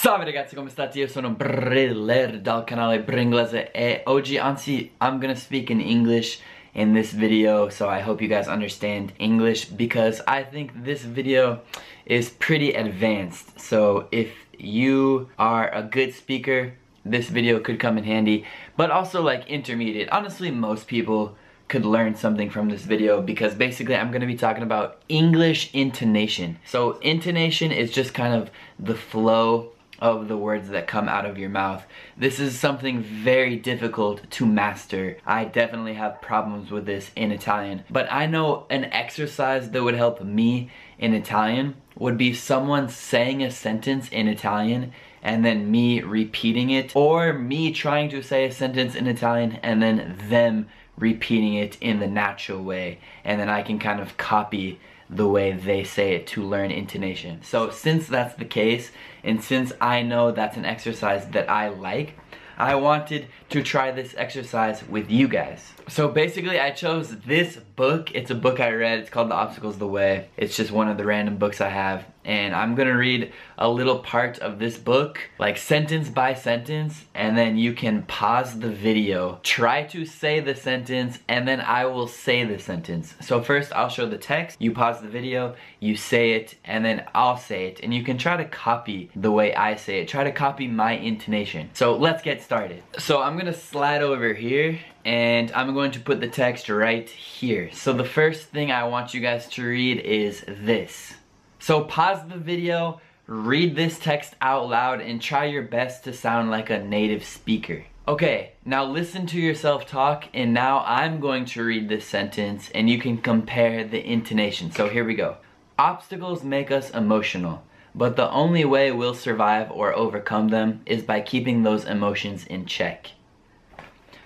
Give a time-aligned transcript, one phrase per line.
[0.00, 0.96] Salve ragazzi, come state?
[1.00, 6.38] Io sono Briller dal canale Bringlese e oggi anzi I'm gonna speak in English
[6.74, 11.62] in this video so I hope you guys understand English because I think this video
[12.04, 18.04] is pretty advanced so if you are a good speaker this video could come in
[18.04, 18.44] handy
[18.76, 21.34] but also like intermediate honestly most people
[21.66, 26.56] could learn something from this video because basically I'm to be talking about English intonation.
[26.64, 31.38] So intonation is just kind of the flow of the words that come out of
[31.38, 31.84] your mouth.
[32.16, 35.16] This is something very difficult to master.
[35.26, 39.94] I definitely have problems with this in Italian, but I know an exercise that would
[39.94, 46.00] help me in Italian would be someone saying a sentence in Italian and then me
[46.00, 51.54] repeating it or me trying to say a sentence in Italian and then them repeating
[51.54, 54.78] it in the natural way and then I can kind of copy
[55.10, 57.42] the way they say it to learn intonation.
[57.42, 58.90] So since that's the case
[59.24, 62.18] and since I know that's an exercise that I like,
[62.58, 65.72] I wanted to try this exercise with you guys.
[65.86, 68.14] So basically I chose this book.
[68.14, 68.98] It's a book I read.
[68.98, 70.28] It's called The Obstacle's the Way.
[70.36, 72.04] It's just one of the random books I have.
[72.28, 77.38] And I'm gonna read a little part of this book, like sentence by sentence, and
[77.38, 82.06] then you can pause the video, try to say the sentence, and then I will
[82.06, 83.14] say the sentence.
[83.22, 87.06] So first I'll show the text, you pause the video, you say it, and then
[87.14, 87.80] I'll say it.
[87.82, 90.08] And you can try to copy the way I say it.
[90.08, 91.70] Try to copy my intonation.
[91.72, 92.82] So let's get started.
[92.98, 97.70] So I'm gonna slide over here and I'm going to put the text right here.
[97.72, 101.14] So the first thing I want you guys to read is this.
[101.58, 106.50] So pause the video, read this text out loud, and try your best to sound
[106.50, 107.84] like a native speaker.
[108.06, 112.88] Okay, now listen to yourself talk, and now I'm going to read this sentence, and
[112.88, 114.70] you can compare the intonation.
[114.70, 115.36] So here we go.
[115.78, 117.62] Obstacles make us emotional,
[117.94, 122.64] but the only way we'll survive or overcome them is by keeping those emotions in
[122.64, 123.10] check.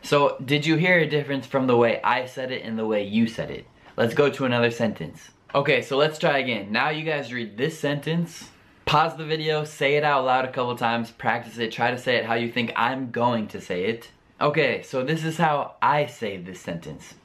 [0.03, 3.05] So did you hear a difference from the way I said it and the way
[3.05, 3.67] you said it?
[3.97, 5.31] Let's go to another sentence.
[5.55, 6.73] Okay, so let's try again.
[6.73, 8.48] Now you guys read this sentence,
[8.86, 12.17] pause the video, say it out loud a couple times, practice it, try to say
[12.17, 14.11] it how you think I'm going to say it.
[14.41, 17.17] Okay, so this is how I say this sentence.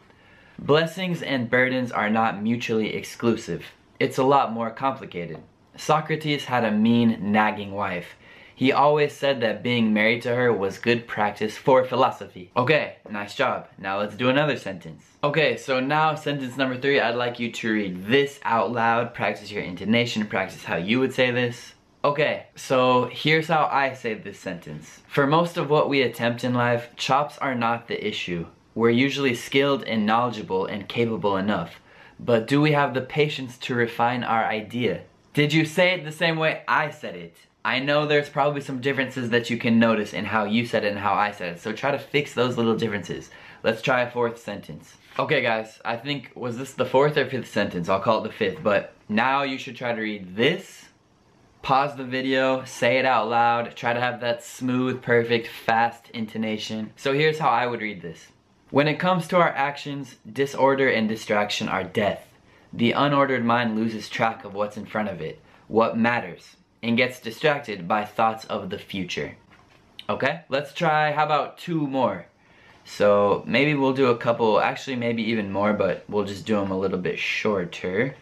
[0.59, 3.63] Blessings and burdens are not mutually exclusive.
[3.97, 5.37] It's a lot more complicated.
[5.77, 8.17] Socrates had a mean, nagging wife.
[8.57, 12.50] He always said that being married to her was good practice for philosophy.
[12.57, 13.68] Okay, nice job.
[13.78, 15.03] Now let's do another sentence.
[15.23, 19.51] Okay, so now sentence number three, I'd like you to read this out loud, practice
[19.51, 21.75] your intonation, practice how you would say this.
[22.03, 25.01] Okay, so here's how I say this sentence.
[25.07, 28.47] For most of what we attempt in life, chops are not the issue.
[28.73, 31.79] We're usually skilled and knowledgeable and capable enough.
[32.19, 35.01] But do we have the patience to refine our idea?
[35.35, 37.38] Did you say it the same way I said it?
[37.67, 40.91] I know there's probably some differences that you can notice in how you said it
[40.91, 43.29] and how I said it, so try to fix those little differences.
[43.61, 44.95] Let's try a fourth sentence.
[45.19, 47.89] Okay guys, I think, was this the fourth or fifth sentence?
[47.89, 50.85] I'll call it the fifth, but now you should try to read this,
[51.61, 56.94] pause the video, say it out loud, try to have that smooth, perfect, fast intonation.
[56.95, 58.28] So here's how I would read this.
[58.69, 62.29] When it comes to our actions, disorder and distraction are death.
[62.72, 66.55] The unordered mind loses track of what's in front of it, what matters
[66.87, 69.35] and gets distracted by thoughts of the future.
[70.09, 72.27] Okay, let's try, how about two more?
[72.85, 76.71] So maybe we'll do a couple, actually maybe even more, but we'll just do them
[76.71, 78.15] a little bit shorter.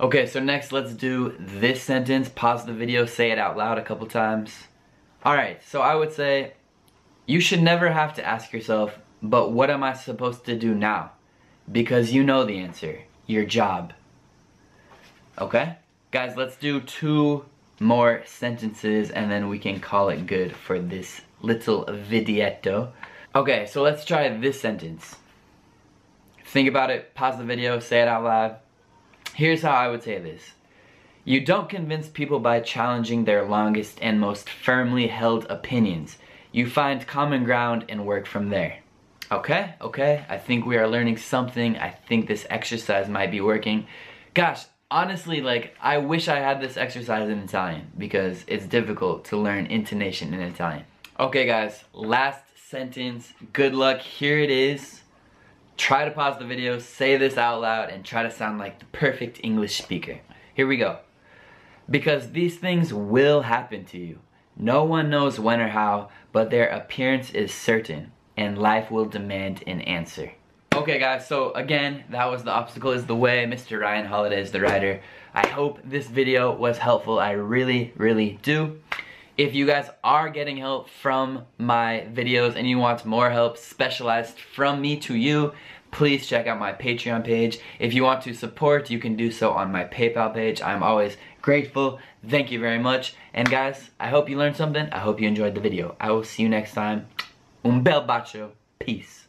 [0.00, 2.28] Okay, so next let's do this sentence.
[2.28, 4.52] Pause the video, say it out loud a couple times.
[5.24, 6.54] Alright, so I would say,
[7.26, 11.12] you should never have to ask yourself, but what am I supposed to do now?
[11.70, 13.92] Because you know the answer, your job.
[15.38, 15.76] Okay?
[16.10, 17.44] Guys, let's do two
[17.80, 22.90] more sentences and then we can call it good for this little videetto.
[23.34, 25.16] Okay, so let's try this sentence.
[26.44, 28.56] Think about it, pause the video, say it out loud.
[29.34, 30.52] Here's how I would say this.
[31.24, 36.16] You don't convince people by challenging their longest and most firmly held opinions.
[36.52, 38.78] You find common ground and work from there.
[39.30, 41.76] Okay, okay, I think we are learning something.
[41.76, 43.86] I think this exercise might be working.
[44.32, 49.36] Gosh, honestly, like, I wish I had this exercise in Italian because it's difficult to
[49.36, 50.84] learn intonation in Italian.
[51.18, 53.32] Okay, guys, last sentence.
[53.52, 54.00] Good luck.
[54.00, 55.02] Here it is.
[55.76, 58.84] Try to pause the video, say this out loud, and try to sound like the
[58.86, 60.20] perfect English speaker.
[60.54, 60.98] Here we go.
[61.88, 64.18] Because these things will happen to you.
[64.56, 69.62] No one knows when or how, but their appearance is certain, and life will demand
[69.68, 70.32] an answer.
[70.78, 73.44] Okay guys, so again, that was The Obstacle is the Way.
[73.46, 73.80] Mr.
[73.80, 75.00] Ryan Holiday is the writer.
[75.34, 77.18] I hope this video was helpful.
[77.18, 78.78] I really, really do.
[79.36, 84.38] If you guys are getting help from my videos and you want more help specialized
[84.38, 85.52] from me to you,
[85.90, 87.58] please check out my Patreon page.
[87.80, 90.62] If you want to support, you can do so on my PayPal page.
[90.62, 91.98] I'm always grateful.
[92.24, 93.16] Thank you very much.
[93.34, 94.88] And guys, I hope you learned something.
[94.92, 95.96] I hope you enjoyed the video.
[96.00, 97.08] I will see you next time.
[97.64, 98.52] Un bel bacio.
[98.78, 99.27] Peace.